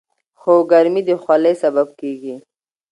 هو، 0.41 0.53
ګرمي 0.71 1.01
د 1.07 1.09
خولې 1.21 1.53
سبب 1.63 1.87
کېږي. 1.99 2.35